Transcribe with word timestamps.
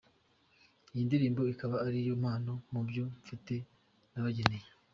Iyi 0.93 1.03
ndirimbo 1.07 1.41
ikaba 1.53 1.75
ari 1.87 1.99
yo 2.07 2.13
mpano 2.21 2.53
mu 2.71 2.81
byo 2.87 3.03
mfite 3.21 3.53
nabageneye. 4.11 4.67